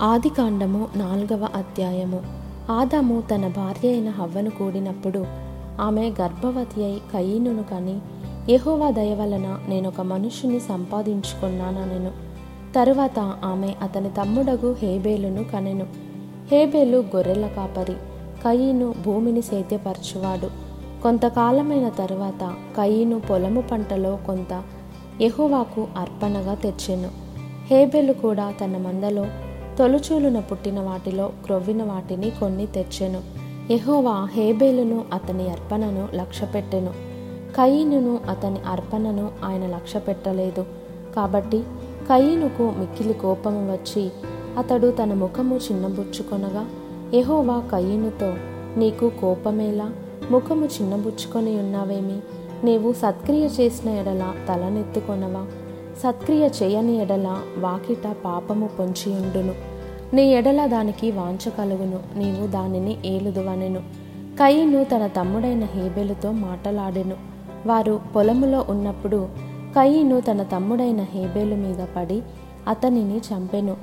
[0.00, 2.22] ఆదికాండము నాలుగవ అధ్యాయము.
[2.72, 5.26] ఆదాము తన భార్య అయిన హవ్వను కూడినప్పుడు
[5.80, 8.00] ఆమె గర్భవతి అయి కయీనును కని
[8.52, 12.10] యహోవా దయ వలన నేనొక మనుషుని సంపాదించుకున్నానెను
[12.74, 15.86] తరువాత ఆమె అతని తమ్ముడగు హేబేలును కనెను.
[16.50, 17.94] హేబేలు గొర్రెల కాపరి
[18.44, 20.50] కయీను భూమిని సేద్యపరచువాడు.
[21.02, 24.62] కొంతకాలమైన తరువాత కయీను పొలము పంటలో కొంత
[25.22, 27.08] యహోవాకు అర్పణగా తెచ్చెను.
[27.70, 29.26] హేబెలు కూడా తన మందలో
[29.78, 33.22] తొలుచూలున పుట్టిన వాటిలో క్రొవ్విన వాటిని కొన్ని తెచ్చెను.
[33.72, 36.90] యహోవా హేబేలును అతని అర్పణను లక్ష్యపెట్టెను.
[37.56, 40.64] కయీనును అతని అర్పణను ఆయన లక్ష్యపెట్టలేదు.
[41.16, 41.58] కాబట్టి
[42.08, 44.10] కయీనుకు మిక్కిలి కోపము వచ్చి
[44.58, 46.66] అతడు తన ముఖము చిన్నబుచ్చుకొనగా
[47.14, 48.34] యహోవా కయీనుతో
[48.76, 49.90] నీకు కోపమేలా?
[50.30, 52.18] ముఖము చిన్నబుచ్చుకొని ఉన్నావేమి?
[52.66, 55.46] నీవు సత్క్రియ చేసిన ఎడల తలనెత్తుకొనవా?
[56.02, 59.74] సత్క్రియ చేయని ఎడల వాకిట పాపము పొంచియుండును
[60.14, 62.18] నీ ఎడల దానికి వాంఛ కలుగును.
[62.18, 63.80] నీవు దానిని ఏలుదువనెను.
[64.38, 67.14] కయ్యను తన తమ్ముడైన హేబెలుతో మాటలాడెను.
[67.66, 69.28] వారు పొలములో ఉన్నప్పుడు
[69.76, 72.22] కయ్యను తన తమ్ముడైన హేబేలు మీద పడి
[72.68, 73.76] అతనిని చంపెను.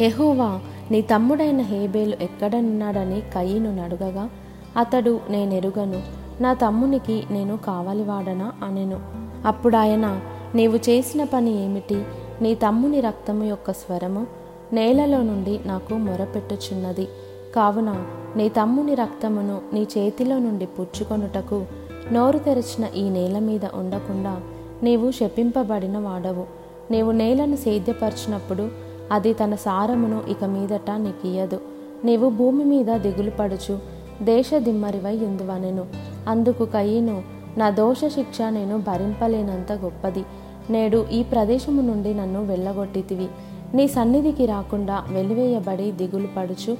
[0.00, 4.30] ఎహోవా నీ తమ్ముడైన హేబేలు ఎక్కడనున్నాడని కయ్యను నడుగగా
[4.76, 6.02] అతడు నేనెరుగను.
[6.42, 9.00] నా తమ్మునికి నేను కావలివాడనా అనెను.
[9.46, 10.20] అప్పుడాయన
[10.54, 12.04] నీవు చేసిన పని ఏమిటి?
[12.42, 14.26] నీ తమ్ముని రక్తము యొక్క స్వరము
[14.72, 17.08] నేలలో నుండి నాకు మొరపెట్టుచున్నది.
[17.56, 18.04] కావున
[18.36, 21.66] నీ తమ్ముని రక్తమును నీ చేతిలో నుండి పుచ్చుకొనుటకు
[22.12, 24.40] నోరు తెరచిన ఈ నేల మీద ఉండకుండా
[24.82, 26.46] నీవు శపింపబడిన వాడవు.
[26.90, 28.68] నీవు నేలను సేద్యపరిచినప్పుడు
[29.12, 31.60] అది తన సారమును ఇక మీదట నీకియ్యదు.
[32.04, 33.78] నీవు భూమి మీద దిగులు పడుచు
[34.22, 35.86] దేశ దిమ్మరివై ఎందువనెను?
[36.28, 37.22] అందుకు కయ్యను
[37.56, 40.24] నా దోష శిక్ష నేను భరింపలేనంత గొప్పది.
[40.70, 43.26] నేడు ఈ ప్రదేశము నుండి నన్ను వెళ్ళగొట్టితివి.
[43.74, 46.76] నీ సన్నిధికి రాకుండా వెలివేయబడి దిగులు పడుచు.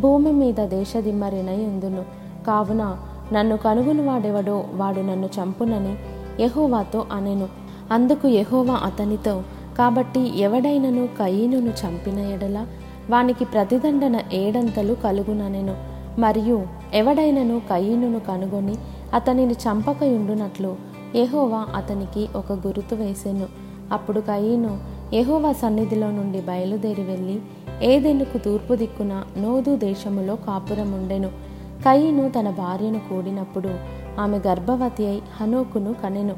[0.00, 2.02] భూమి మీద దేశదిమ్మరినై ఉందును.
[2.46, 2.96] కావున
[3.32, 5.96] నన్ను కనుగొని వాడెవడో వాడు నన్ను చంపునని
[6.42, 7.48] యహోవాతో అనెను.
[7.90, 9.42] అందుకు యహోవా అతనితో
[9.78, 12.66] కాబట్టి ఎవడైనను కయీనును చంపిన ఎడల
[13.10, 15.76] వానికి ప్రతిదండన ఏడంతలు కలుగుననెను.
[16.20, 16.62] మరియు
[16.94, 18.74] ఎవడైనను కయీనును కనుగొని
[19.14, 20.76] అతనిని చంపకయుండునట్లు
[21.16, 23.46] యహోవా అతనికి ఒక గురుతు వేసెను.
[23.92, 24.78] అప్పుడు కయీను
[25.14, 27.40] యహోవా సన్నిధిలో నుండి బయలుదేరి వెళ్ళి
[27.82, 31.28] ఏదెనుకు తూర్పు దిక్కున నోదు దేశములో కాపురముండెను.
[31.80, 33.70] కయీను తన భార్యను కూడినప్పుడు
[34.20, 36.34] ఆమె గర్భవతి అయి హనోకును కనెను.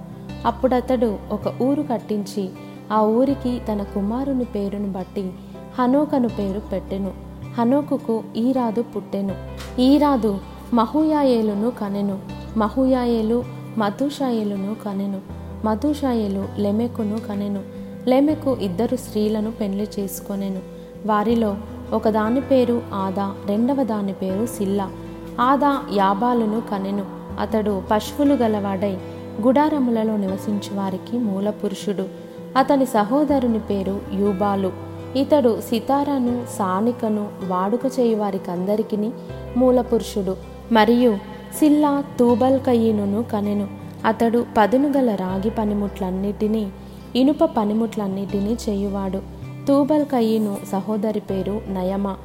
[0.47, 2.51] అప్పుడతడు ఒక ఊరు కట్టించి
[2.93, 5.33] ఆ ఊరికి తన కుమారుని పేరును బట్టి
[5.79, 7.13] హనోకను పేరు పెట్టెను.
[7.59, 9.35] హనోకుకు ఈరాదు పుట్టెను.
[9.81, 10.39] ఈరాదు
[10.75, 12.19] మహుయాయేలును కనెను.
[12.57, 15.21] మహుయాయేలు మధుషాయేలును కనెను.
[15.65, 17.63] మధుషాయలు లెమెకును కనెను.
[18.09, 20.61] లెమెకు ఇద్దరు స్త్రీలను పెళ్ళి చేసుకొనెను.
[21.07, 21.57] వారిలో
[21.93, 24.91] ఒకదాని పేరు ఆదా రెండవ దాని పేరు సిల్లా.
[25.41, 27.05] ఆదా యాబాలును కనెను.
[27.41, 28.99] అతడు పశువులు గలవాడై
[29.43, 32.05] గుడారములలో నివసించువారికి మూలపురుషుడు.
[32.57, 34.73] అతని సహోదరుని పేరు యూబాలు.
[35.17, 39.11] ఇతడు సితారాను సానికను వాడుక చేయువారికందరికీ
[39.57, 40.37] మూలపురుషుడు.
[40.73, 43.69] మరియు సిల్లా తూబల్కయీనును కనెను.
[44.05, 46.71] అతడు పదును గల రాగి పనిముట్లన్నిటినీ
[47.17, 49.19] ఇనుప పనిముట్లన్నిటినీ చేయువాడు.
[49.69, 52.17] తూబల్కయ్యను సహోదరి పేరు నయమ.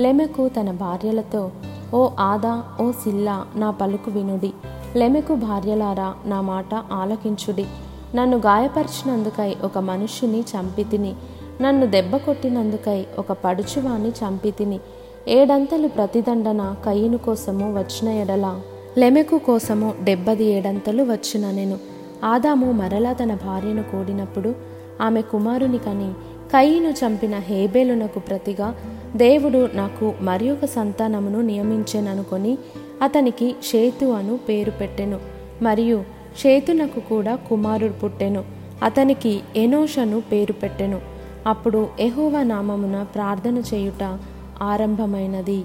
[0.00, 1.50] లెమెకు తన భార్యలతో
[1.94, 4.52] ఓ ఆదా ఓ సిల్లా నా పలుకు వినుడి.
[4.96, 7.66] లెమెకు భార్యలారా నా మాట ఆలకించుడి.
[8.14, 11.14] నన్ను గాయపరిచినందుకై ఒక మనుష్యుని చంపితిని.
[11.60, 14.80] నన్ను దెబ్బ కొట్టినందుకై ఒక పడుచువాని చంపితిని.
[15.28, 18.60] ఏడంతలు ప్రతిదండన కయ్యను కోసము వచ్చిన ఎడల
[18.98, 21.78] లెమెకు కోసము డెబ్బది ఏడంతలు వచ్చిన నేను.
[22.24, 24.54] ఆదాము మరలా తన భార్యను కూడినప్పుడు
[25.00, 26.12] ఆమె కుమారుని కని
[26.46, 28.74] కయ్యను చంపిన హేబేలునకు ప్రతిగా
[29.16, 32.58] దేవుడు నాకు మరి ఒక సంతానమును నియమించెననుకొని
[33.02, 35.18] అతనికి షేతు అను పేరు పెట్టెను.
[35.62, 36.04] మరియు
[36.38, 38.44] షేతునకు కూడా కుమారుడు పుట్టెను.
[38.82, 41.00] అతనికి ఎనోషను పేరు పెట్టెను.
[41.46, 44.18] అప్పుడు ఎహోవా నామమున ప్రార్థన చేయుట
[44.62, 45.64] ఆరంభమైనది.